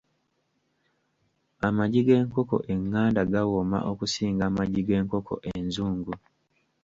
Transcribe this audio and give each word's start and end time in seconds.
Amagi 1.67 2.01
g'enkoko 2.07 2.55
enganda 2.73 3.21
gawooma 3.31 3.77
okusinga 3.91 4.43
amagi 4.49 4.81
g'enkoko 4.87 5.33
enzungu. 5.53 6.13